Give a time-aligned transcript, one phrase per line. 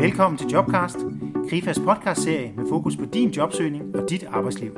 [0.00, 0.96] Velkommen til Jobcast,
[1.48, 4.70] Krifas podcastserie med fokus på din jobsøgning og dit arbejdsliv.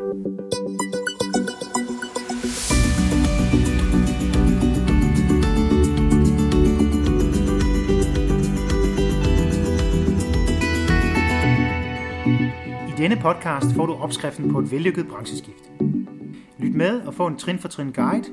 [12.88, 15.72] I denne podcast får du opskriften på et vellykket brancheskift.
[16.58, 18.28] Lyt med og få en trin for trin guide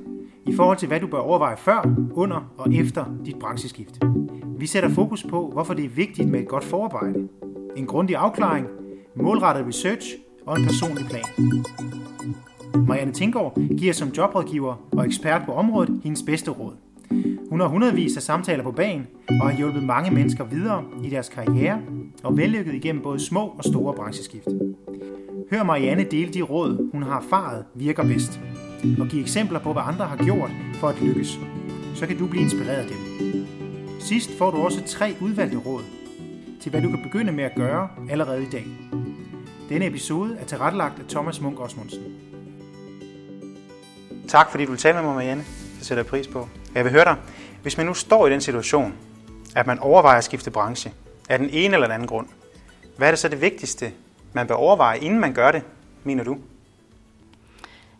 [0.45, 3.99] i forhold til, hvad du bør overveje før, under og efter dit brancheskift.
[4.59, 7.27] Vi sætter fokus på, hvorfor det er vigtigt med et godt forarbejde,
[7.75, 8.67] en grundig afklaring,
[9.15, 10.15] målrettet research
[10.45, 11.55] og en personlig plan.
[12.87, 16.73] Marianne Tinggaard giver som jobrådgiver og ekspert på området hendes bedste råd.
[17.49, 19.07] Hun har hundredvis af samtaler på banen
[19.41, 21.79] og har hjulpet mange mennesker videre i deres karriere
[22.23, 24.47] og vellykket igennem både små og store brancheskift.
[25.51, 28.39] Hør Marianne dele de råd, hun har erfaret virker bedst,
[28.99, 31.39] og give eksempler på, hvad andre har gjort for at lykkes.
[31.95, 33.06] Så kan du blive inspireret af dem.
[34.07, 35.83] Sidst får du også tre udvalgte råd
[36.61, 38.65] til, hvad du kan begynde med at gøre allerede i dag.
[39.69, 42.03] Denne episode er tilrettelagt af Thomas Munk Osmundsen.
[44.27, 45.43] Tak fordi du vil tale med mig, Marianne.
[45.77, 46.47] Det sætter jeg pris på.
[46.75, 47.15] Jeg vil høre dig.
[47.61, 48.93] Hvis man nu står i den situation,
[49.55, 50.93] at man overvejer at skifte branche,
[51.29, 52.27] af den ene eller den anden grund,
[52.97, 53.91] hvad er det så det vigtigste,
[54.33, 55.61] man bør overveje, inden man gør det,
[56.03, 56.37] mener du?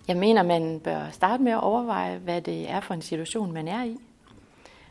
[0.07, 3.67] Jeg mener, man bør starte med at overveje, hvad det er for en situation, man
[3.67, 3.97] er i.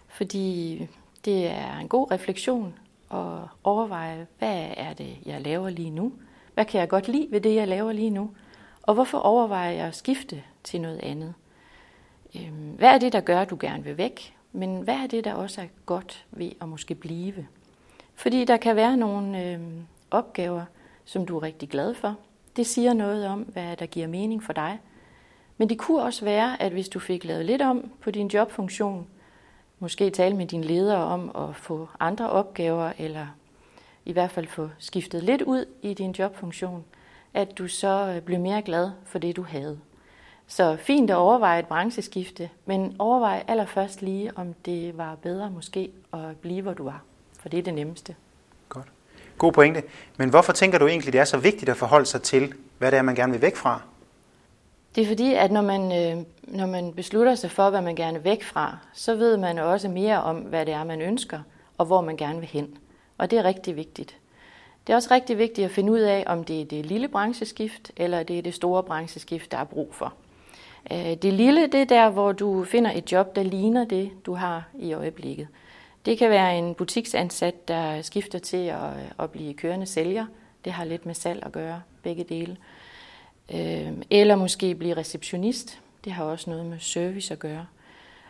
[0.09, 0.89] Fordi
[1.27, 2.75] det er en god refleksion
[3.11, 6.13] at overveje, hvad er det, jeg laver lige nu?
[6.55, 8.31] Hvad kan jeg godt lide ved det, jeg laver lige nu?
[8.83, 11.35] Og hvorfor overvejer jeg at skifte til noget andet?
[12.37, 14.37] Øhm, hvad er det, der gør, at du gerne vil væk?
[14.53, 17.47] Men hvad er det, der også er godt ved at måske blive?
[18.15, 19.61] Fordi der kan være nogle øh,
[20.11, 20.65] opgaver,
[21.05, 22.17] som du er rigtig glad for.
[22.57, 24.79] Det siger noget om, hvad der giver mening for dig.
[25.59, 29.07] Men det kunne også være, at hvis du fik lavet lidt om på din jobfunktion,
[29.79, 33.27] måske tale med din leder om at få andre opgaver, eller
[34.05, 36.85] i hvert fald få skiftet lidt ud i din jobfunktion,
[37.35, 39.78] at du så øh, blev mere glad for det, du havde.
[40.47, 45.91] Så fint at overveje et brancheskifte, men overvej allerførst lige, om det var bedre måske
[46.12, 47.03] at blive, hvor du var.
[47.41, 48.15] For det er det nemmeste.
[48.69, 48.87] Godt.
[49.39, 49.83] God pointe.
[50.17, 52.99] Men hvorfor tænker du egentlig, det er så vigtigt at forholde sig til, hvad det
[52.99, 53.83] er, man gerne vil væk fra?
[54.97, 58.15] Det er fordi, at når man, øh, når man beslutter sig for, hvad man gerne
[58.15, 61.41] vil væk fra, så ved man også mere om, hvad det er, man ønsker,
[61.79, 62.79] og hvor man gerne vil hen.
[63.19, 64.17] Og det er rigtig vigtigt.
[64.87, 67.93] Det er også rigtig vigtigt at finde ud af, om det er det lille brancheskift,
[67.97, 70.15] eller det er det store brancheskift, der er brug for.
[70.93, 74.35] Øh, det lille, det er der, hvor du finder et job, der ligner det, du
[74.35, 75.49] har i øjeblikket.
[76.06, 78.79] Det kan være en butiksansat, der skifter til at,
[79.19, 80.27] at blive kørende sælger.
[80.65, 82.56] Det har lidt med salg at gøre, begge dele.
[83.55, 85.81] Øh, eller måske blive receptionist.
[86.05, 87.67] Det har også noget med service at gøre.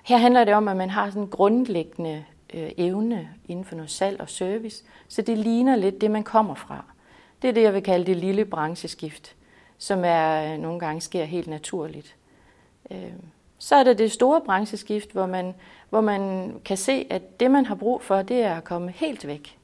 [0.03, 3.91] Her handler det om, at man har sådan en grundlæggende øh, evne inden for noget
[3.91, 6.85] salg og service, så det ligner lidt det, man kommer fra.
[7.43, 9.35] Det er det, jeg vil kalde det lille brancheskift,
[9.79, 12.17] som er øh, nogle gange sker helt naturligt.
[12.91, 13.23] Øhm,
[13.59, 15.55] så er der det store brancheskift, hvor man,
[15.91, 19.27] hvor man kan se, at det, man har brug for, det er at komme helt
[19.27, 19.59] væk.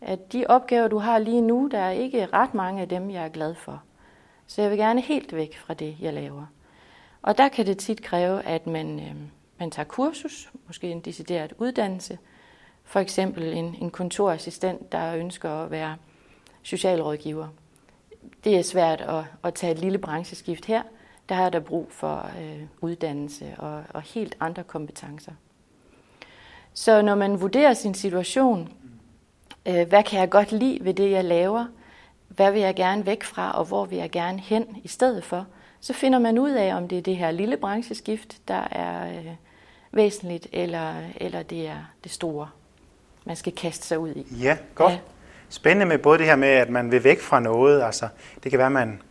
[0.00, 3.24] At de opgaver, du har lige nu, der er ikke ret mange af dem, jeg
[3.24, 3.82] er glad for.
[4.50, 6.46] Så jeg vil gerne helt væk fra det, jeg laver.
[7.22, 9.14] Og der kan det tit kræve, at man, øh,
[9.58, 12.18] man tager kursus, måske en decideret uddannelse.
[12.84, 15.96] For eksempel en, en kontorassistent, der ønsker at være
[16.62, 17.48] socialrådgiver.
[18.44, 20.82] Det er svært at, at tage et lille brancheskift her.
[21.28, 25.32] Der er der brug for øh, uddannelse og, og helt andre kompetencer.
[26.74, 28.72] Så når man vurderer sin situation,
[29.66, 31.66] øh, hvad kan jeg godt lide ved det, jeg laver–
[32.40, 35.46] hvad vil jeg gerne væk fra, og hvor vil jeg gerne hen i stedet for,
[35.80, 39.26] så finder man ud af, om det er det her lille brancheskift, der er øh,
[39.92, 42.48] væsentligt, eller, eller det er det store,
[43.24, 44.26] man skal kaste sig ud i.
[44.42, 44.92] Ja, godt.
[44.92, 44.98] Ja.
[45.48, 47.82] Spændende med både det her med, at man vil væk fra noget.
[47.82, 48.08] Altså,
[48.42, 49.02] det kan være, at man,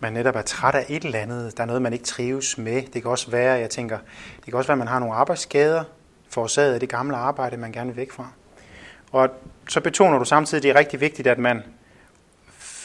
[0.00, 1.56] man netop er træt af et eller andet.
[1.56, 2.82] Der er noget, man ikke trives med.
[2.82, 3.98] Det kan også være, jeg tænker,
[4.36, 5.84] det kan også være, at man har nogle arbejdsskader
[6.28, 8.28] forårsaget af det gamle arbejde, man gerne vil væk fra.
[9.12, 9.28] Og
[9.68, 11.62] så betoner du samtidig, at det er rigtig vigtigt, at man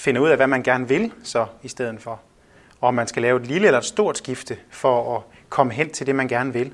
[0.01, 2.11] finde ud af, hvad man gerne vil så i stedet for.
[2.79, 5.89] Og om man skal lave et lille eller et stort skifte for at komme hen
[5.89, 6.73] til det, man gerne vil.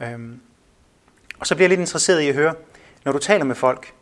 [0.00, 0.40] Øhm.
[1.40, 2.54] Og så bliver jeg lidt interesseret i at høre,
[3.04, 3.94] når du taler med folk,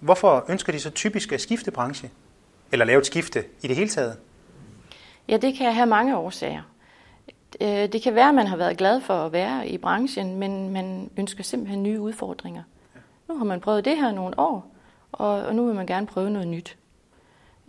[0.00, 2.10] hvorfor ønsker de så typisk at skifte branche?
[2.72, 4.16] Eller lave et skifte i det hele taget?
[5.28, 6.62] Ja, det kan have mange årsager.
[7.60, 10.70] Øh, det kan være, at man har været glad for at være i branchen, men
[10.70, 12.62] man ønsker simpelthen nye udfordringer.
[13.28, 14.66] Nu har man prøvet det her nogle år,
[15.12, 16.76] og nu vil man gerne prøve noget nyt.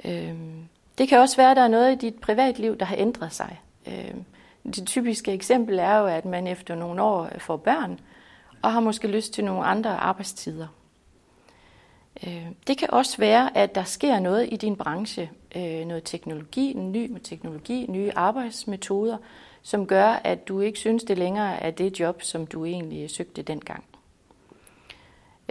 [0.06, 0.68] Øhm,
[0.98, 3.62] det kan også være, at der er noget i dit privatliv, der har ændret sig.
[3.88, 4.24] Øhm,
[4.64, 8.00] det typiske eksempel er jo, at man efter nogle år øh, får børn,
[8.62, 10.68] og har måske lyst til nogle andre arbejdstider.
[12.28, 16.72] Øh, det kan også være, at der sker noget i din branche, øh, noget teknologi,
[16.72, 19.18] en ny teknologi, nye arbejdsmetoder,
[19.62, 23.42] som gør, at du ikke synes, det længere er det job, som du egentlig søgte
[23.42, 23.84] dengang.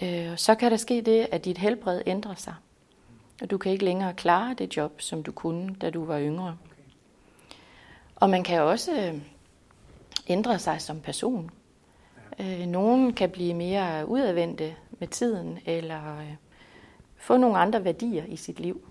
[0.03, 2.55] Øh, så kan der ske det, at dit helbred ændrer sig,
[3.43, 6.57] og du kan ikke længere klare det job, som du kunne, da du var yngre.
[8.17, 9.21] Og man kan også
[10.29, 11.51] ændre sig som person.
[12.67, 16.01] Nogen kan blive mere udadvendte med tiden, eller
[17.17, 18.89] få nogle andre værdier i sit liv.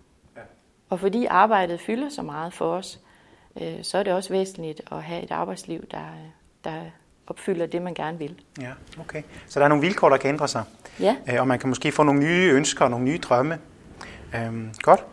[0.90, 3.00] Og fordi arbejdet fylder så meget for os,
[3.62, 6.06] øh, så er det også væsentligt at have et arbejdsliv, der,
[6.64, 6.82] der
[7.28, 8.42] opfylder det, man gerne vil.
[8.62, 9.24] Ja, okay.
[9.48, 10.64] Så der er nogle vilkår, der kan ændre sig.
[11.00, 11.16] Ja.
[11.30, 13.58] Øh, og man kan måske få nogle nye ønsker og nogle nye drømme.
[14.36, 15.06] Øhm, godt.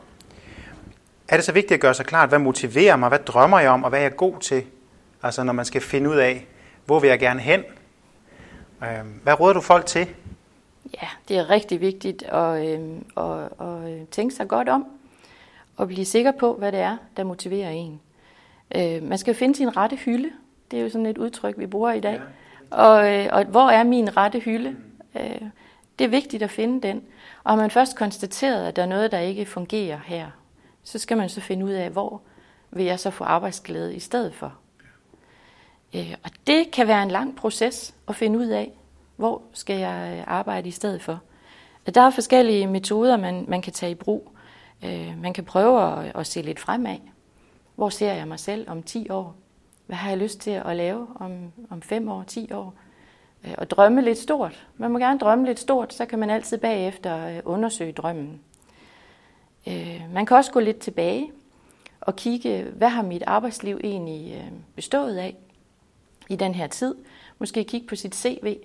[1.28, 3.84] Er det så vigtigt at gøre sig klart, hvad motiverer mig, hvad drømmer jeg om,
[3.84, 4.64] og hvad er jeg god til?
[5.22, 6.46] Altså når man skal finde ud af,
[6.86, 7.62] hvor vil jeg gerne hen?
[8.82, 10.08] Øhm, hvad råder du folk til?
[11.02, 12.80] Ja, det er rigtig vigtigt at, øh,
[13.16, 14.86] at, at tænke sig godt om
[15.76, 18.00] og blive sikker på, hvad det er, der motiverer en.
[18.76, 20.30] Øh, man skal finde sin rette hylde.
[20.70, 22.20] Det er jo sådan et udtryk, vi bruger i dag.
[22.70, 24.76] Og, øh, og hvor er min rette hylde?
[25.16, 25.42] Øh,
[25.98, 27.02] det er vigtigt at finde den.
[27.44, 30.30] Og har man først konstateret, at der er noget, der ikke fungerer her,
[30.82, 32.20] så skal man så finde ud af, hvor
[32.70, 34.54] vil jeg så få arbejdsglæde i stedet for.
[35.94, 38.72] Øh, og det kan være en lang proces at finde ud af,
[39.16, 41.20] hvor skal jeg øh, arbejde i stedet for?
[41.88, 44.32] Øh, der er forskellige metoder, man, man kan tage i brug.
[44.84, 46.96] Øh, man kan prøve at, at se lidt fremad.
[47.76, 49.34] Hvor ser jeg mig selv om 10 år?
[49.86, 52.74] Hvad har jeg lyst til at lave om, om 5 år, 10 år?
[53.44, 54.66] Øh, og drømme lidt stort.
[54.76, 58.40] Man må gerne drømme lidt stort, så kan man altid bagefter øh, undersøge drømmen.
[59.68, 61.32] Øh, man kan også gå lidt tilbage
[62.00, 65.36] og kigge, hvad har mit arbejdsliv egentlig bestået af
[66.28, 66.94] i den her tid.
[67.38, 68.56] Måske kigge på sit CV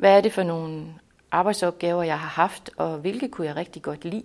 [0.00, 0.86] hvad er det for nogle
[1.30, 4.24] arbejdsopgaver, jeg har haft, og hvilke kunne jeg rigtig godt lide?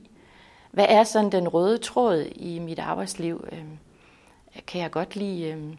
[0.71, 3.47] Hvad er sådan den røde tråd i mit arbejdsliv?
[4.67, 5.75] Kan jeg godt lide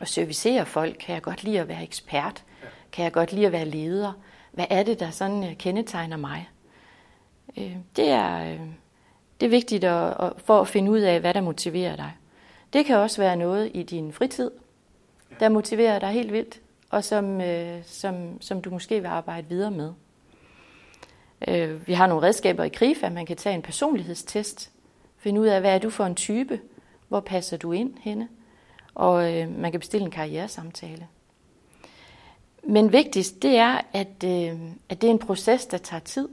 [0.00, 0.96] at servicere folk?
[1.00, 2.44] Kan jeg godt lide at være ekspert?
[2.92, 4.12] Kan jeg godt lide at være leder?
[4.52, 6.48] Hvad er det, der sådan øh, kendetegner mig?
[7.56, 8.60] Øh, det er, øh,
[9.40, 12.12] det er vigtigt at, for at finde ud af, hvad der motiverer dig.
[12.72, 14.50] Det kan også være noget i din fritid,
[15.40, 16.60] der motiverer dig helt vildt
[16.92, 17.40] og som,
[17.84, 19.92] som, som du måske vil arbejde videre med.
[21.86, 24.70] Vi har nogle redskaber i KRIFA, man kan tage en personlighedstest,
[25.18, 26.60] finde ud af, hvad er du for en type,
[27.08, 28.28] hvor passer du ind henne,
[28.94, 31.08] og øh, man kan bestille en karrieresamtale.
[32.62, 36.28] Men vigtigst, det er, at, øh, at det er en proces, der tager tid.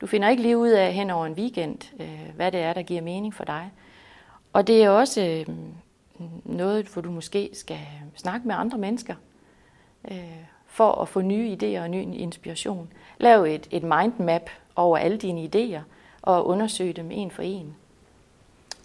[0.00, 2.82] Du finder ikke lige ud af hen over en weekend, øh, hvad det er, der
[2.82, 3.72] giver mening for dig.
[4.52, 5.54] Og det er også øh,
[6.44, 7.78] noget, hvor du måske skal
[8.16, 9.14] snakke med andre mennesker,
[10.10, 10.18] øh,
[10.66, 12.92] for at få nye idéer og ny inspiration.
[13.18, 15.80] Lav et, et mindmap over alle dine idéer
[16.22, 17.76] og undersøg dem en for en.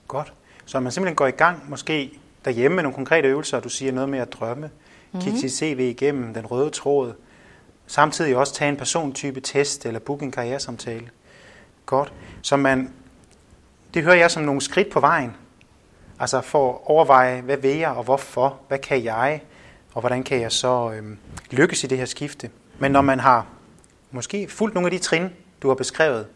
[0.08, 0.34] Godt.
[0.66, 4.10] Så man simpelthen går i gang måske derhjemme med nogle konkrete øvelser, du siger noget
[4.10, 4.70] med at drømme,
[5.14, 5.22] mm.
[5.22, 7.14] kigge sit CV igennem, den røde tråd,
[7.88, 11.10] samtidig også tage en persontype test eller booke en karrieresamtale.
[11.86, 12.14] Godt.
[12.42, 12.94] Så man,
[13.94, 15.36] det hører jeg som nogle skridt på vejen.
[16.20, 19.42] Altså for at overveje, hvad vil jeg og hvorfor, hvad kan jeg,
[19.94, 21.18] og hvordan kan jeg så øhm,
[21.52, 22.50] lykkes i det her skifte.
[22.80, 23.48] Men når man har
[24.12, 25.30] måske fulgt nogle af de trin,
[25.62, 26.28] du har beskrevet,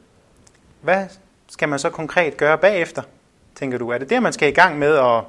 [0.81, 1.05] hvad
[1.47, 3.01] skal man så konkret gøre bagefter,
[3.55, 3.89] tænker du?
[3.89, 5.23] Er det der, man skal i gang med at,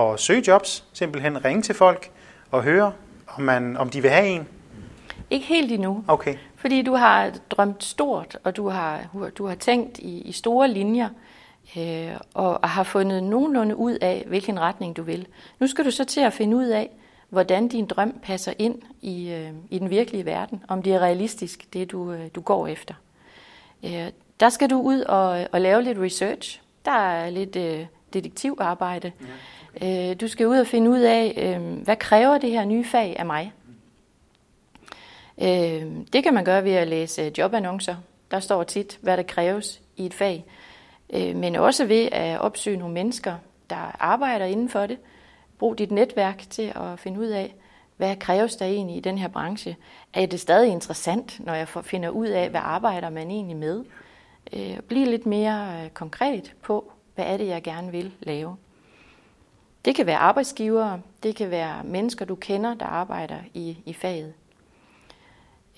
[0.00, 2.10] at søge jobs, simpelthen ringe til folk
[2.54, 2.92] og høre,
[3.26, 4.48] om, man, om de vil have en?
[5.30, 6.04] Ikke helt endnu.
[6.08, 6.36] Okay.
[6.56, 9.00] Fordi du har drømt stort, og du har,
[9.38, 11.08] du har tænkt i, i store linjer,
[11.78, 15.26] øh, og har fundet nogenlunde ud af, hvilken retning du vil.
[15.60, 16.90] Nu skal du så til at finde ud af,
[17.28, 21.72] hvordan din drøm passer ind i, øh, i den virkelige verden, om det er realistisk,
[21.72, 22.94] det du, øh, du går efter.
[23.84, 24.08] Øh,
[24.40, 26.60] der skal du ud og, og lave lidt research.
[26.84, 29.12] Der er lidt øh, detektivarbejde.
[29.20, 29.26] Ja.
[29.82, 33.16] Øh, du skal ud og finde ud af, øh, hvad kræver det her nye fag
[33.18, 33.52] af mig?
[35.42, 37.96] Øh, det kan man gøre ved at læse øh, jobannoncer.
[38.30, 40.44] Der står tit, hvad der kræves i et fag.
[41.14, 43.34] Øh, men også ved at opsøge nogle mennesker,
[43.70, 44.98] der arbejder inden for det,
[45.58, 47.54] Brug dit netværk til at finde ud af,
[47.96, 49.76] hvad kræves der egentlig i den her branche?
[50.14, 53.84] Er det stadig interessant, når jeg finder ud af, hvad arbejder man egentlig med?
[54.52, 58.56] Øh, bliv lidt mere øh, konkret på, hvad er det, jeg gerne vil lave.
[59.84, 64.32] Det kan være arbejdsgivere, det kan være mennesker, du kender, der arbejder i, i faget.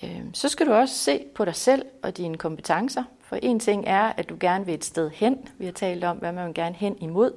[0.03, 3.83] Øh, så skal du også se på dig selv og dine kompetencer, for en ting
[3.87, 5.37] er, at du gerne vil et sted hen.
[5.57, 7.31] Vi har talt om, hvad man gerne hen imod.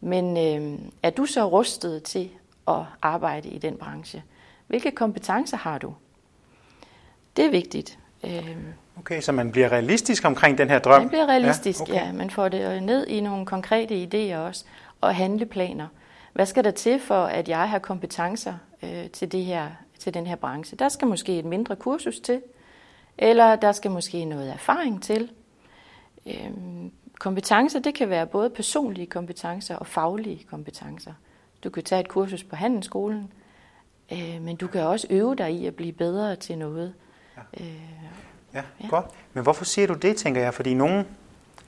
[0.00, 2.30] Men øh, er du så rustet til
[2.68, 4.22] at arbejde i den branche?
[4.66, 5.94] Hvilke kompetencer har du?
[7.36, 7.98] Det er vigtigt.
[8.24, 8.56] Øh,
[8.98, 11.00] Okay, så man bliver realistisk omkring den her drøm?
[11.00, 12.06] Man bliver realistisk, ja, okay.
[12.06, 12.12] ja.
[12.12, 14.64] Man får det ned i nogle konkrete idéer også,
[15.00, 15.86] og handleplaner.
[16.32, 20.26] Hvad skal der til for, at jeg har kompetencer øh, til, det her, til den
[20.26, 20.76] her branche?
[20.76, 22.42] Der skal måske et mindre kursus til,
[23.18, 25.30] eller der skal måske noget erfaring til.
[26.26, 31.12] Øhm, kompetencer, det kan være både personlige kompetencer og faglige kompetencer.
[31.64, 33.32] Du kan tage et kursus på handelsskolen,
[34.12, 36.94] øh, men du kan også øve dig i at blive bedre til noget.
[37.36, 37.64] Ja.
[37.64, 37.88] Øh,
[38.54, 39.06] Ja, ja, godt.
[39.32, 40.54] Men hvorfor siger du det, tænker jeg?
[40.54, 41.06] Fordi nogen,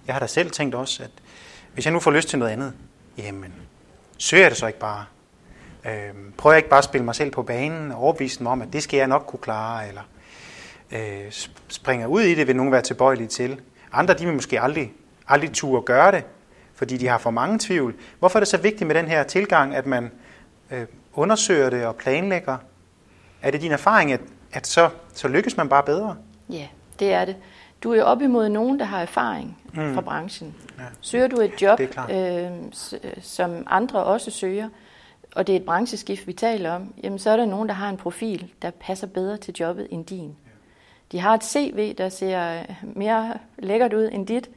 [0.07, 1.11] jeg har da selv tænkt også, at
[1.75, 2.73] hvis jeg nu får lyst til noget andet,
[3.25, 3.55] jamen,
[4.19, 5.05] søger jeg det så ikke bare?
[5.87, 8.63] Øh, prøver jeg ikke bare at spille mig selv på banen og overbevise mig om,
[8.63, 10.03] at det skal jeg nok kunne klare, eller
[10.93, 11.33] øh,
[11.69, 13.61] springer ud i det, vil nogen være tilbøjelige til.
[13.93, 14.93] Andre, de vil måske aldrig,
[15.29, 16.25] aldrig turde gøre det,
[16.75, 17.95] fordi de har for mange tvivl.
[18.19, 20.11] Hvorfor er det så vigtigt med den her tilgang, at man
[20.71, 22.57] øh, undersøger det og planlægger?
[23.43, 24.21] Er det din erfaring, at,
[24.53, 26.17] at så, så lykkes man bare bedre?
[26.49, 26.67] Ja,
[26.99, 27.37] det er det.
[27.83, 29.95] Du er op imod nogen, der har erfaring mm.
[29.95, 30.55] fra branchen.
[30.79, 30.85] Ja.
[31.01, 32.51] Søger du et job, øh,
[33.23, 34.69] som andre også søger,
[35.35, 37.89] og det er et brancheskift, vi taler om, jamen så er der nogen, der har
[37.91, 40.37] en profil, der passer bedre til jobbet end din.
[41.13, 44.51] De har et CV, der ser mere lækkert ud end dit.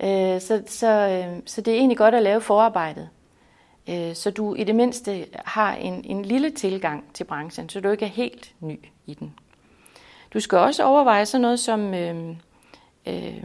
[0.00, 0.34] Ja.
[0.34, 3.08] Øh, så, så, øh, så det er egentlig godt at lave forarbejdet.
[3.88, 7.90] Øh, så du i det mindste har en, en lille tilgang til branchen, så du
[7.90, 9.34] ikke er helt ny i den.
[10.34, 12.36] Du skal også overveje sådan noget som, øh,
[13.08, 13.44] øh,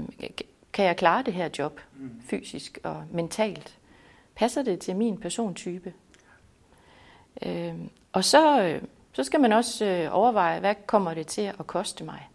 [0.73, 1.79] kan jeg klare det her job
[2.29, 3.77] fysisk og mentalt?
[4.35, 5.93] Passer det til min persontype?
[7.45, 7.73] Øh,
[8.11, 8.81] og så, øh,
[9.13, 12.29] så skal man også øh, overveje, hvad kommer det til at koste mig?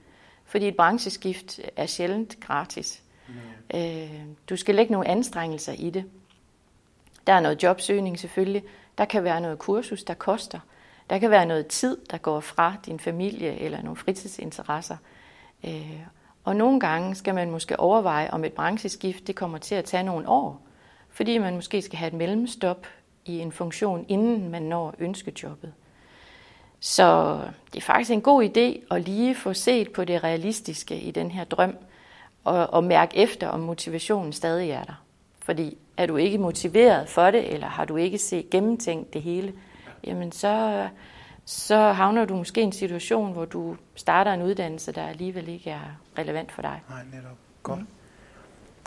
[0.44, 3.02] Fordi et brancheskift er sjældent gratis.
[3.28, 3.34] Mm.
[3.78, 6.04] Øh, du skal lægge nogle anstrengelser i det.
[7.26, 8.62] Der er noget jobsøgning selvfølgelig.
[8.98, 10.60] Der kan være noget kursus, der koster.
[11.10, 14.96] Der kan være noget tid, der går fra din familie eller nogle fritidsinteresser.
[15.64, 16.00] Øh,
[16.44, 20.02] og nogle gange skal man måske overveje, om et brancheskift det kommer til at tage
[20.02, 20.60] nogle år,
[21.10, 22.86] fordi man måske skal have et mellemstop
[23.24, 25.72] i en funktion, inden man når ønskejobbet.
[26.80, 27.40] Så
[27.72, 31.30] det er faktisk en god idé at lige få set på det realistiske i den
[31.30, 31.76] her drøm,
[32.44, 35.02] og, og mærke efter, om motivationen stadig er der.
[35.42, 39.52] Fordi er du ikke motiveret for det, eller har du ikke set gennemtænkt det hele,
[40.04, 40.86] jamen så,
[41.44, 45.70] så havner du måske i en situation, hvor du starter en uddannelse, der alligevel ikke
[45.70, 46.82] er relevant for dig.
[46.88, 47.36] Nej, netop.
[47.62, 47.78] Godt.
[47.78, 47.86] Mm.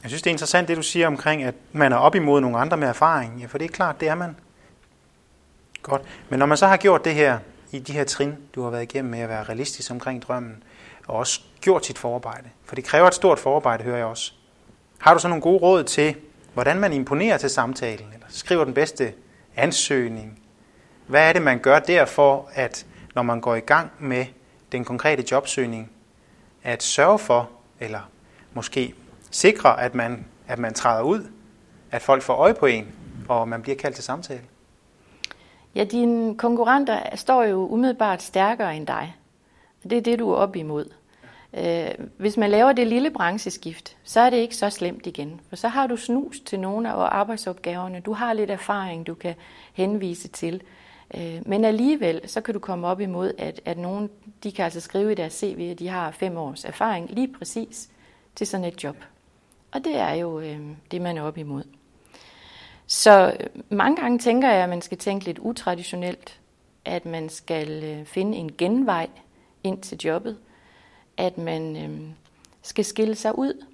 [0.03, 2.57] Jeg synes, det er interessant, det du siger omkring, at man er op imod nogle
[2.57, 3.39] andre med erfaring.
[3.41, 4.35] Ja, for det er klart, det er man.
[5.81, 6.01] Godt.
[6.29, 7.39] Men når man så har gjort det her,
[7.71, 10.63] i de her trin, du har været igennem med at være realistisk omkring drømmen,
[11.07, 14.33] og også gjort sit forarbejde, for det kræver et stort forarbejde, hører jeg også.
[14.99, 16.15] Har du så nogle gode råd til,
[16.53, 19.13] hvordan man imponerer til samtalen, eller skriver den bedste
[19.55, 20.39] ansøgning?
[21.07, 22.85] Hvad er det, man gør derfor, at
[23.15, 24.25] når man går i gang med
[24.71, 25.91] den konkrete jobsøgning,
[26.63, 27.49] at sørge for,
[27.79, 27.99] eller
[28.53, 28.93] måske
[29.31, 31.27] sikre, at man, at man træder ud,
[31.91, 32.87] at folk får øje på en,
[33.29, 34.41] og man bliver kaldt til samtale?
[35.75, 39.15] Ja, dine konkurrenter står jo umiddelbart stærkere end dig.
[39.83, 40.89] Det er det, du er op imod.
[41.53, 45.41] Øh, hvis man laver det lille brancheskift, så er det ikke så slemt igen.
[45.49, 47.99] For så har du snus til nogle af arbejdsopgaverne.
[47.99, 49.35] Du har lidt erfaring, du kan
[49.73, 50.61] henvise til.
[51.17, 54.09] Øh, men alligevel, så kan du komme op imod, at, at nogen,
[54.43, 57.89] de kan altså skrive i deres CV, at de har fem års erfaring lige præcis
[58.35, 58.95] til sådan et job.
[59.71, 60.59] Og det er jo øh,
[60.91, 61.63] det, man er op imod.
[62.87, 66.39] Så øh, mange gange tænker jeg, at man skal tænke lidt utraditionelt,
[66.85, 69.09] at man skal øh, finde en genvej
[69.63, 70.37] ind til jobbet,
[71.17, 71.99] at man øh,
[72.61, 73.65] skal skille sig ud.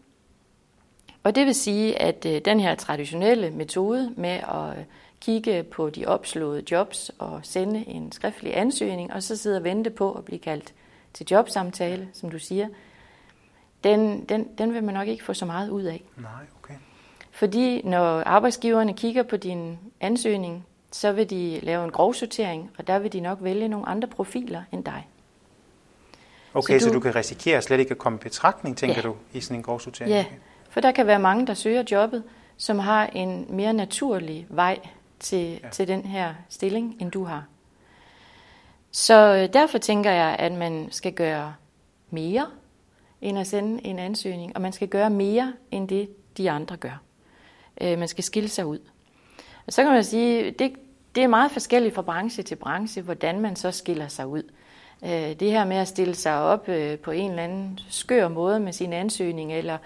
[1.24, 4.86] Og det vil sige, at øh, den her traditionelle metode med at
[5.22, 9.90] kigge på de opslåede jobs og sende en skriftlig ansøgning, og så sidde og vente
[9.90, 10.74] på at blive kaldt
[11.14, 12.68] til jobsamtale, som du siger,
[13.84, 16.04] den, den, den vil man nok ikke få så meget ud af.
[16.18, 16.32] Nej,
[16.64, 16.74] okay.
[17.32, 23.00] Fordi når arbejdsgiverne kigger på din ansøgning, så vil de lave en grovsortering, og der
[23.00, 25.08] vil de nok vælge nogle andre profiler end dig.
[26.54, 29.02] Okay, så du, så du kan risikere slet ikke at komme i betragtning, tænker ja.
[29.02, 30.14] du, i sådan en grovsortering?
[30.14, 30.26] Ja,
[30.70, 32.24] for der kan være mange, der søger jobbet,
[32.58, 34.80] som har en mere naturlig vej
[35.20, 35.70] til, ja.
[35.70, 37.46] til den her stilling, end du har.
[38.92, 41.56] Så øh, derfor tænker jeg, at man skal gøre
[42.10, 42.48] mere,
[43.22, 47.02] end at sende en ansøgning, og man skal gøre mere, end det de andre gør.
[47.82, 48.80] Øh, man skal skille sig ud.
[49.68, 50.74] Og så kan man sige, det,
[51.16, 54.44] det er meget forskelligt fra branche til branche, hvordan man så skiller sig ud.
[55.04, 58.60] Øh, det her med at stille sig op øh, på en eller anden skør måde
[58.60, 59.78] med sin ansøgning, eller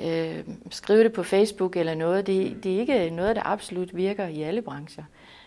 [0.00, 4.26] øh, skrive det på Facebook eller noget, det, det er ikke noget, der absolut virker
[4.26, 5.04] i alle brancher.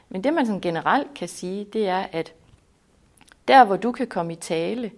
[0.09, 2.33] Men det man sådan generelt kan sige, det er, at
[3.47, 4.91] der hvor du kan komme i tale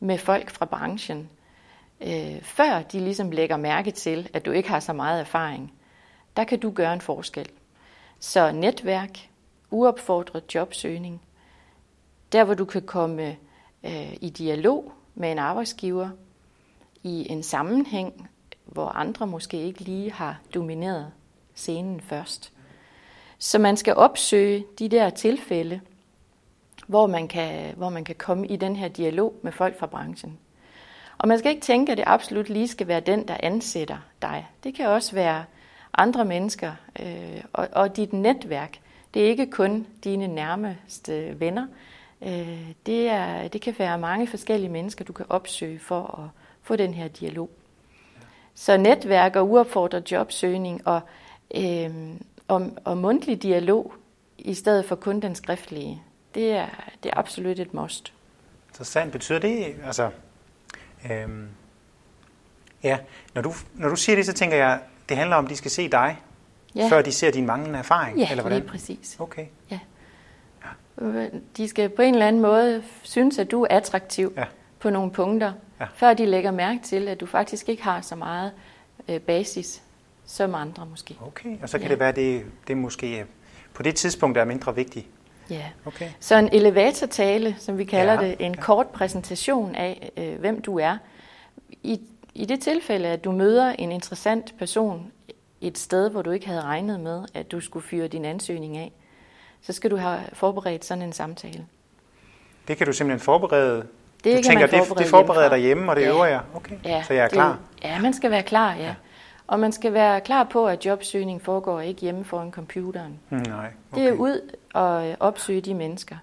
[0.00, 1.30] med folk fra branchen,
[2.00, 5.72] øh, før de ligesom lægger mærke til, at du ikke har så meget erfaring,
[6.36, 7.48] der kan du gøre en forskel.
[8.18, 9.28] Så netværk,
[9.70, 11.22] uopfordret jobsøgning,
[12.32, 13.36] der hvor du kan komme
[13.84, 16.08] øh, i dialog med en arbejdsgiver
[17.02, 18.30] i en sammenhæng,
[18.72, 21.10] hvor andre måske ikke lige har domineret
[21.54, 22.52] scenen først.
[23.38, 25.80] Så man skal opsøge de der tilfælde,
[26.86, 30.38] hvor man kan, hvor man kan komme i den her dialog med folk fra branchen.
[31.18, 34.46] Og man skal ikke tænke, at det absolut lige skal være den, der ansætter dig.
[34.64, 35.44] Det kan også være
[35.94, 38.78] andre mennesker øh, og, og dit netværk.
[39.14, 41.66] Det er ikke kun dine nærmeste venner.
[42.22, 46.76] Øh, det, er, det kan være mange forskellige mennesker, du kan opsøge for at få
[46.76, 47.50] den her dialog.
[48.54, 51.00] Så netværk og uopfordret jobsøgning og,
[51.54, 51.90] øh,
[52.48, 53.92] og, og mundtlig dialog
[54.38, 56.02] i stedet for kun den skriftlige,
[56.34, 56.66] det er,
[57.02, 58.12] det er absolut et must.
[58.72, 60.10] Så sandt betyder det, altså,
[61.10, 61.48] øhm,
[62.82, 62.98] ja,
[63.34, 65.70] når du, når du siger det, så tænker jeg, det handler om, at de skal
[65.70, 66.20] se dig,
[66.74, 66.88] ja.
[66.90, 68.58] før de ser din manglende erfaring, ja, eller hvordan?
[68.60, 69.16] lige præcis.
[69.20, 69.46] Okay.
[69.70, 69.78] Ja.
[71.56, 74.44] De skal på en eller anden måde synes, at du er attraktiv ja.
[74.78, 75.52] på nogle punkter,
[75.82, 75.86] ja.
[75.94, 78.52] før de lægger mærke til, at du faktisk ikke har så meget
[79.08, 79.82] øh, basis
[80.26, 81.16] som andre måske.
[81.26, 81.90] Okay, og så kan ja.
[81.90, 83.26] det være, at det, det måske
[83.74, 85.06] på det tidspunkt er mindre vigtigt.
[85.50, 86.10] Ja, okay.
[86.20, 88.28] så en elevatortale, som vi kalder ja.
[88.28, 88.60] det, en ja.
[88.60, 90.98] kort præsentation af, øh, hvem du er.
[91.82, 92.00] I,
[92.34, 95.12] I det tilfælde, at du møder en interessant person
[95.60, 98.92] et sted, hvor du ikke havde regnet med, at du skulle fyre din ansøgning af,
[99.60, 101.66] så skal du have forberedt sådan en samtale.
[102.68, 103.86] Det kan du simpelthen forberede?
[104.24, 106.08] Det du tænker, det, det forbereder dig hjemme, og det ja.
[106.08, 106.40] øver jeg?
[106.54, 107.58] Okay, ja, så jeg er klar?
[107.76, 108.82] Det, ja, man skal være klar, ja.
[108.82, 108.94] ja.
[109.46, 113.20] Og man skal være klar på, at jobsøgning foregår ikke hjemme foran computeren.
[113.30, 114.02] Mm, nej, okay.
[114.02, 116.16] Det er ud og opsøge de mennesker.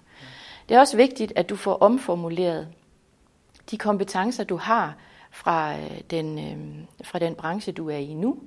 [0.68, 2.68] Det er også vigtigt, at du får omformuleret
[3.70, 4.94] de kompetencer, du har
[5.30, 8.38] fra øh, den, øh, fra den branche, du er i nu,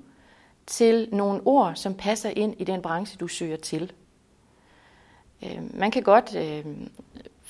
[0.67, 3.91] til nogle ord, som passer ind i den branche, du søger til.
[5.43, 6.65] Øh, man kan godt øh,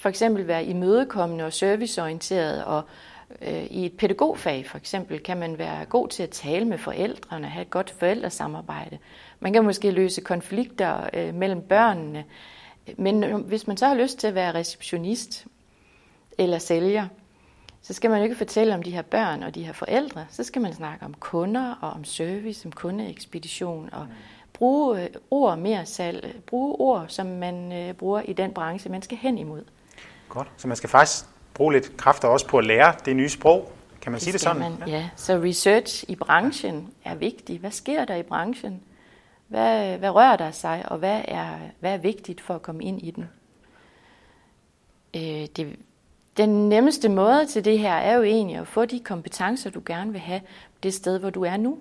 [0.04, 2.84] for eksempel være imødekommende og serviceorienteret, og
[3.42, 7.48] øh, i et pædagogfag for eksempel kan man være god til at tale med forældrene,
[7.48, 8.98] have et godt forældresamarbejde.
[9.40, 12.26] Man kan måske løse konflikter øh, mellem børnene,
[12.98, 15.48] men øh, hvis man så har lyst til at være receptionist
[16.38, 17.08] eller sælger,
[17.82, 20.26] så skal man jo ikke fortælle om de her børn og de her forældre.
[20.30, 24.08] Så skal man snakke om kunder og om service, om kundeekspedition og
[24.54, 29.02] bruge øh, ord mere salg, øh, bruge ord, som man bruger i den branche, man
[29.02, 29.64] skal hen imod.
[30.30, 33.72] Godt, så man skal faktisk bruge lidt kræfter også på at lære det nye sprog.
[34.02, 34.60] Kan man det sige det sådan?
[34.60, 34.92] Man, ja.
[34.92, 37.60] ja, så research i branchen er vigtig.
[37.60, 38.82] Hvad sker der i branchen?
[39.48, 41.48] Hvad, hvad rører der sig, og hvad er,
[41.80, 43.30] hvad er vigtigt for at komme ind i den?
[45.16, 45.76] Øh, det,
[46.38, 50.12] den nemmeste måde til det her er jo egentlig at få de kompetencer, du gerne
[50.12, 50.42] vil have
[50.84, 51.78] det sted, hvor du er nu.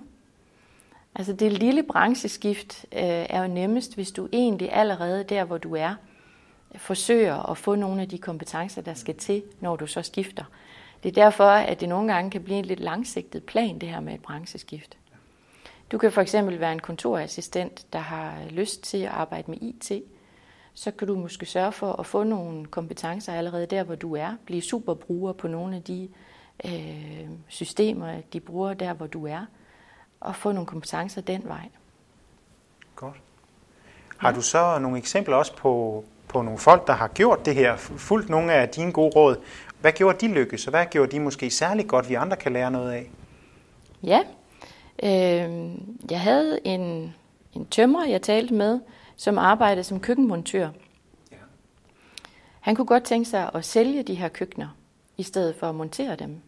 [1.14, 5.74] Altså det lille brancheskift øh, er jo nemmest, hvis du egentlig allerede der, hvor du
[5.74, 5.94] er,
[6.76, 10.44] forsøger at få nogle af de kompetencer, der skal til, når du så skifter.
[11.02, 14.00] Det er derfor, at det nogle gange kan blive en lidt langsigtet plan, det her
[14.00, 14.96] med et brancheskift.
[15.92, 20.02] Du kan for eksempel være en kontorassistent, der har lyst til at arbejde med IT.
[20.74, 24.36] Så kan du måske sørge for at få nogle kompetencer allerede der, hvor du er.
[24.44, 26.08] Blive superbruger på nogle af de
[26.64, 29.46] øh, systemer, de bruger der, hvor du er
[30.20, 31.68] og få nogle kompetencer den vej.
[32.96, 33.16] Godt.
[34.18, 37.76] Har du så nogle eksempler også på, på nogle folk, der har gjort det her,
[37.76, 39.36] fulgt nogle af dine gode råd?
[39.80, 42.70] Hvad gjorde de lykkes, og hvad gjorde de måske særligt godt, vi andre kan lære
[42.70, 43.10] noget af?
[44.02, 44.20] Ja,
[45.02, 45.70] øh,
[46.10, 47.14] jeg havde en,
[47.52, 48.80] en tømrer, jeg talte med,
[49.16, 50.68] som arbejdede som køkkenmontør.
[51.32, 51.36] Ja.
[52.60, 54.68] Han kunne godt tænke sig at sælge de her køkkener,
[55.16, 56.40] i stedet for at montere dem.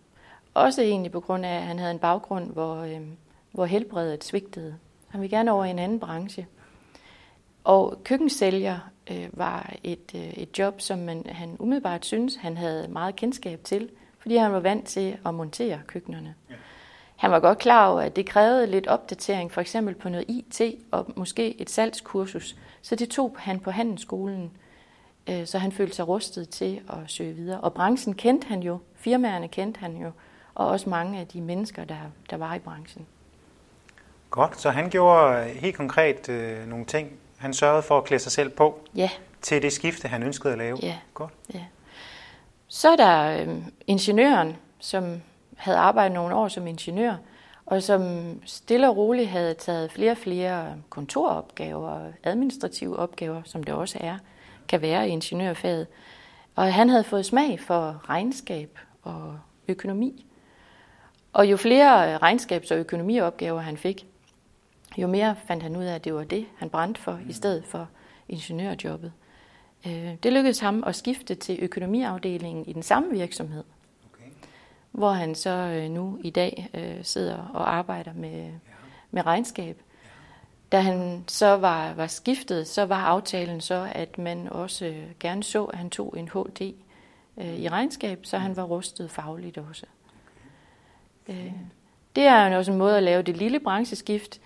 [0.55, 3.01] Også egentlig på grund af, at han havde en baggrund, hvor, øh,
[3.53, 4.77] hvor helbredet svigtede.
[5.09, 6.47] Han ville gerne over i en anden branche.
[7.65, 8.79] Og køkkensælger
[9.11, 13.61] øh, var et, øh, et job, som man, han umiddelbart synes, han havde meget kendskab
[13.65, 16.35] til, fordi han var vant til at montere køkkenerne.
[16.51, 16.55] Ja.
[17.17, 20.61] Han var godt klar over, at det krævede lidt opdatering, for eksempel på noget IT
[20.91, 22.57] og måske et salgskursus.
[22.83, 24.51] Så det tog han på handelsskolen,
[25.31, 27.61] øh, så han følte sig rustet til at søge videre.
[27.61, 30.11] Og branchen kendte han jo, firmaerne kendte han jo,
[30.55, 31.97] og også mange af de mennesker, der,
[32.31, 33.07] der var i branchen.
[34.31, 37.19] Godt, så han gjorde helt konkret øh, nogle ting.
[37.45, 39.11] Han sørgede for at klæde sig selv på ja.
[39.43, 40.79] til det skifte, han ønskede at lave.
[40.83, 40.99] Ja.
[41.15, 41.33] Godt.
[41.55, 41.65] Ja.
[42.69, 45.23] Så er der øh, ingeniøren, som
[45.57, 47.15] havde arbejdet nogle år som ingeniør,
[47.67, 48.03] og som
[48.45, 53.99] stille og roligt havde taget flere og flere kontoropgaver og administrative opgaver, som det også
[54.01, 54.19] er,
[54.69, 55.87] kan være i ingeniørfaget.
[56.55, 60.27] Og han havde fået smag for regnskab og økonomi.
[61.33, 64.07] Og jo flere regnskabs- og økonomiopgaver han fik,
[64.99, 67.65] jo mere fandt han ud af, at det var det, han brændte for, i stedet
[67.65, 67.89] for
[68.29, 69.13] ingeniørjobbet.
[69.87, 73.65] Øh, det lykkedes ham at skifte til økonomiafdelingen i den samme virksomhed,
[74.13, 74.31] okay.
[74.93, 78.51] hvor han så øh, nu i dag øh, sidder og arbejder med,
[79.11, 79.81] med regnskab.
[80.73, 85.65] Da han så var, var skiftet, så var aftalen så, at man også gerne så,
[85.65, 86.61] at han tog en HD
[87.37, 89.87] i regnskab, så han var rustet fagligt også.
[91.29, 91.53] Okay.
[92.17, 94.41] Det er jo også en måde at lave det lille brancheskift,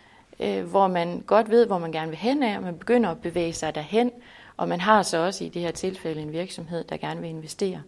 [0.65, 3.53] hvor man godt ved, hvor man gerne vil hen af, og man begynder at bevæge
[3.53, 4.11] sig derhen,
[4.57, 7.83] og man har så også i det her tilfælde en virksomhed, der gerne vil investere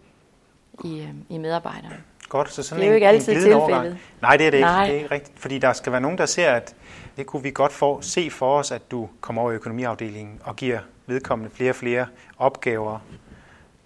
[0.84, 1.90] i, øh, i medarbejdere.
[2.28, 3.98] Godt, så sådan det er jo ikke en, altid en tilfældet.
[4.22, 4.84] Nej, det er det Nej.
[4.84, 4.92] ikke.
[4.92, 6.74] Det er ikke rigtigt, fordi der skal være nogen, der ser, at
[7.16, 10.56] det kunne vi godt få, se for os, at du kommer over i økonomiafdelingen og
[10.56, 12.06] giver vedkommende flere og flere
[12.38, 12.98] opgaver,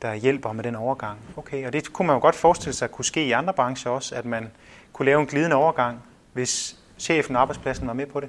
[0.03, 1.19] der hjælper med den overgang.
[1.37, 4.15] Okay, og det kunne man jo godt forestille sig kunne ske i andre brancher også,
[4.15, 4.51] at man
[4.93, 8.29] kunne lave en glidende overgang, hvis chefen og arbejdspladsen var med på det.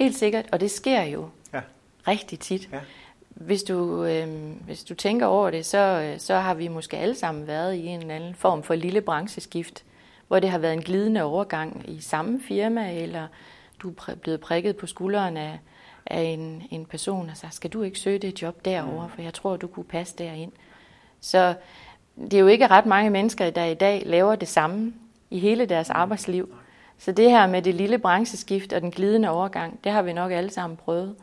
[0.00, 1.60] Helt sikkert, og det sker jo ja.
[2.08, 2.68] rigtig tit.
[2.72, 2.78] Ja.
[3.28, 4.28] Hvis du, øh,
[4.64, 8.00] hvis du tænker over det, så, så har vi måske alle sammen været i en
[8.00, 9.84] eller anden form for lille brancheskift,
[10.28, 13.26] hvor det har været en glidende overgang i samme firma, eller
[13.78, 15.58] du er blevet prikket på skulderen af,
[16.06, 19.34] af en, en person og sagt, skal du ikke søge det job derovre, for jeg
[19.34, 20.52] tror, du kunne passe derind.
[21.20, 21.54] Så
[22.16, 24.94] det er jo ikke ret mange mennesker, der i dag laver det samme
[25.30, 26.54] i hele deres arbejdsliv.
[27.00, 30.32] Så det her med det lille brancheskift og den glidende overgang, det har vi nok
[30.32, 31.16] alle sammen prøvet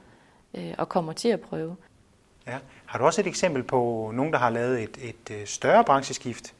[0.53, 1.75] øh, og kommer til at prøve.
[2.47, 2.57] Ja.
[2.85, 6.53] Har du også et eksempel på nogen, der har lavet et, et øh, større brancheskift?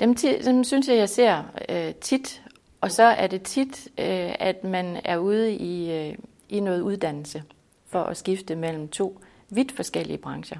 [0.00, 2.42] Dem, dem synes jeg, jeg ser øh, tit,
[2.80, 6.14] og så er det tit, øh, at man er ude i, øh,
[6.48, 7.42] i noget uddannelse
[7.86, 9.20] for at skifte mellem to
[9.50, 10.58] vidt forskellige brancher.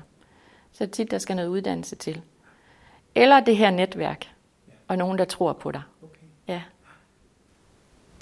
[0.73, 2.21] Så tit, der skal noget uddannelse til.
[3.15, 4.27] Eller det her netværk,
[4.89, 5.83] og nogen, der tror på dig.
[6.03, 6.14] Okay.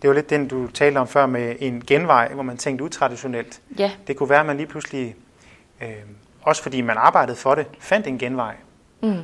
[0.02, 3.60] Det var lidt den, du talte om før med en genvej, hvor man tænkte utraditionelt.
[3.78, 3.90] Ja.
[4.06, 5.16] Det kunne være, at man lige pludselig
[5.82, 5.88] øh,
[6.42, 8.54] også fordi man arbejdede for det, fandt en genvej.
[9.02, 9.16] Mm.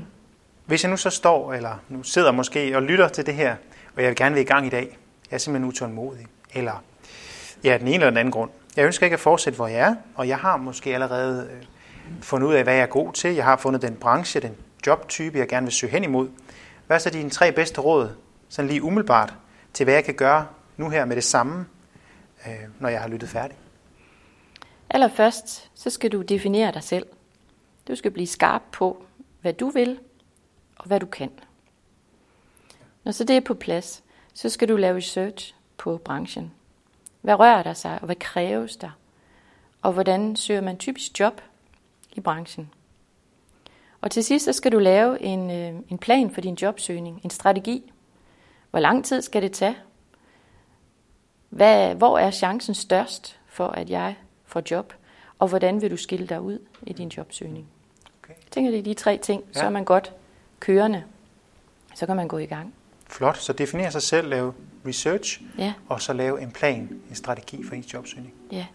[0.67, 3.57] Hvis jeg nu så står, eller nu sidder måske og lytter til det her,
[3.97, 4.99] og jeg vil gerne vil i gang i dag,
[5.31, 6.83] jeg er simpelthen utålmodig, eller
[7.64, 8.51] ja, den ene eller den anden grund.
[8.77, 11.62] Jeg ønsker ikke at fortsætte, hvor jeg er, og jeg har måske allerede øh,
[12.23, 13.35] fundet ud af, hvad jeg er god til.
[13.35, 14.55] Jeg har fundet den branche, den
[14.87, 16.29] jobtype, jeg gerne vil søge hen imod.
[16.87, 18.11] Hvad er så dine tre bedste råd,
[18.49, 19.35] sådan lige umiddelbart,
[19.75, 20.47] til hvad jeg kan gøre
[20.79, 21.67] nu her med det samme,
[22.47, 23.57] øh, når jeg har lyttet færdig?
[24.91, 27.07] Allerførst, så skal du definere dig selv.
[27.88, 29.03] Du skal blive skarp på,
[29.41, 29.99] hvad du vil
[30.77, 31.31] og hvad du kan.
[33.05, 34.03] Når så det er på plads,
[34.35, 36.53] så skal du lave research på branchen.
[37.21, 38.91] Hvad rører der sig, og hvad kræves der?
[39.83, 41.41] Og hvordan søger man typisk job
[42.12, 42.71] i branchen?
[44.01, 47.31] Og til sidst så skal du lave en, øh, en plan for din jobsøgning, en
[47.31, 47.93] strategi.
[48.71, 49.77] Hvor lang tid skal det tage?
[51.51, 54.93] Hvad, hvor er chancen størst for, at jeg får job,
[55.39, 57.67] og hvordan vil du skille dig ud i din jobsøgning.
[58.23, 58.35] Okay.
[58.35, 59.61] Jeg tænker, det er de tre ting, ja.
[59.61, 60.13] så er man godt
[60.61, 61.03] kørende.
[61.95, 62.75] Så kan man gå i gang.
[63.07, 64.53] Flot, så definere sig selv, lave
[64.87, 65.73] research, ja.
[65.89, 68.35] og så lave en plan, en strategi for ens jobsøgning.
[68.53, 68.67] Ja.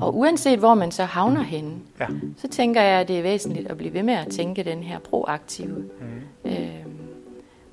[0.00, 2.06] Og uanset hvor man så havner henne, ja.
[2.36, 4.98] så tænker jeg, at det er væsentligt at blive ved med at tænke den her
[4.98, 6.50] proaktive mm.
[6.50, 6.86] øh,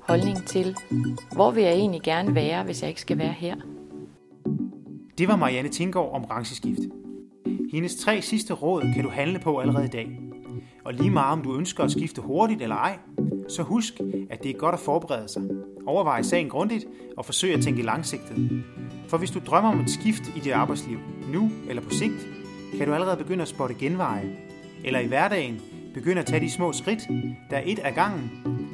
[0.00, 0.76] holdning til,
[1.32, 3.56] hvor vil jeg egentlig gerne være, hvis jeg ikke skal være her.
[5.20, 6.80] Det var Marianne Tinggaard om brancheskift.
[7.72, 10.20] Hendes tre sidste råd kan du handle på allerede i dag.
[10.84, 12.98] Og lige meget om du ønsker at skifte hurtigt eller ej,
[13.48, 15.42] så husk, at det er godt at forberede sig.
[15.86, 18.64] Overvej sagen grundigt og forsøg at tænke langsigtet.
[19.08, 20.98] For hvis du drømmer om et skift i dit arbejdsliv,
[21.32, 22.28] nu eller på sigt,
[22.78, 24.36] kan du allerede begynde at spotte genveje.
[24.84, 25.60] Eller i hverdagen
[25.94, 27.00] begynde at tage de små skridt,
[27.50, 28.30] der et af gangen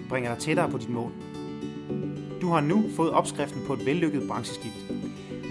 [0.08, 1.12] bringer dig tættere på dit mål.
[2.40, 4.95] Du har nu fået opskriften på et vellykket brancheskift.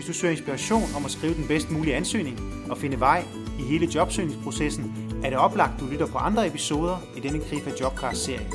[0.05, 2.39] Hvis du søger inspiration om at skrive den bedst mulige ansøgning
[2.69, 3.23] og finde vej
[3.59, 8.47] i hele jobsøgningsprocessen, er det oplagt, du lytter på andre episoder i denne Krifa Jobcast-serie.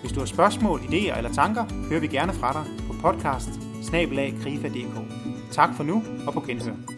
[0.00, 3.48] Hvis du har spørgsmål, idéer eller tanker, hører vi gerne fra dig på podcast
[5.52, 6.93] Tak for nu og på genhør.